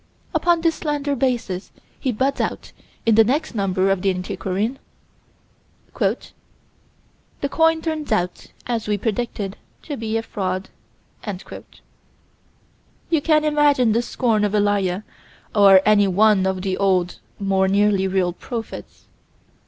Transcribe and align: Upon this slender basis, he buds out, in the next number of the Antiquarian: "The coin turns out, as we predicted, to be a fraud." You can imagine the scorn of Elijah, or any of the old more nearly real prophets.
Upon 0.33 0.61
this 0.61 0.73
slender 0.77 1.15
basis, 1.15 1.71
he 1.99 2.11
buds 2.11 2.41
out, 2.41 2.71
in 3.05 3.13
the 3.13 3.23
next 3.23 3.53
number 3.53 3.91
of 3.91 4.01
the 4.01 4.09
Antiquarian: 4.09 4.79
"The 5.93 6.25
coin 7.47 7.83
turns 7.83 8.11
out, 8.11 8.47
as 8.65 8.87
we 8.87 8.97
predicted, 8.97 9.57
to 9.83 9.97
be 9.97 10.17
a 10.17 10.23
fraud." 10.23 10.69
You 13.11 13.21
can 13.21 13.45
imagine 13.45 13.91
the 13.91 14.01
scorn 14.01 14.43
of 14.43 14.55
Elijah, 14.55 15.03
or 15.53 15.81
any 15.85 16.05
of 16.07 16.61
the 16.63 16.77
old 16.79 17.19
more 17.37 17.67
nearly 17.67 18.07
real 18.07 18.33
prophets. 18.33 19.05